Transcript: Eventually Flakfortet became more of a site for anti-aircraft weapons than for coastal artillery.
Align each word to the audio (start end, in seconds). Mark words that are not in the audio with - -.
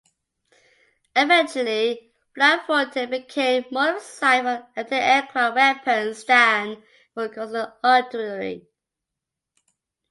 Eventually 1.15 2.11
Flakfortet 2.35 3.11
became 3.11 3.65
more 3.69 3.91
of 3.91 3.95
a 3.97 3.99
site 3.99 4.41
for 4.41 4.59
anti-aircraft 4.75 5.55
weapons 5.55 6.23
than 6.23 6.83
for 7.13 7.29
coastal 7.29 7.71
artillery. 7.83 8.67